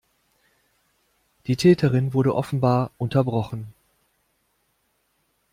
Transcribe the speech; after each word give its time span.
Die 1.45 1.55
Täterin 1.55 2.15
wurde 2.15 2.33
offenbar 2.33 2.89
unterbrochen. 2.97 3.67